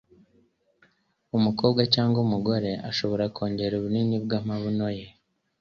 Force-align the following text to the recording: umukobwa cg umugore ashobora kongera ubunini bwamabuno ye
umukobwa 1.37 1.81
cg 1.93 2.13
umugore 2.25 2.71
ashobora 2.89 3.25
kongera 3.35 3.73
ubunini 3.77 4.15
bwamabuno 4.23 4.87
ye 4.97 5.05